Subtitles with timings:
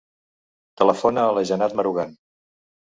[0.83, 2.21] Telefona a la Janat Marugan.